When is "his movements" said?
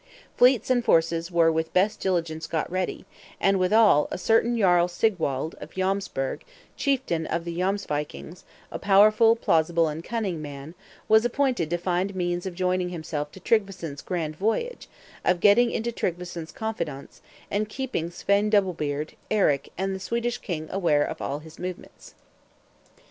21.37-22.15